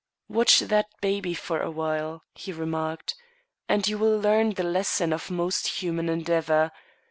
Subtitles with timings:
[0.27, 3.13] "Watch that baby for a while," he remarked,
[3.69, 6.71] "and you will learn the lesson of most human endeavour.